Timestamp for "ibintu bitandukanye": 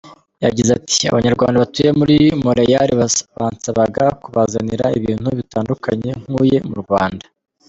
4.99-6.09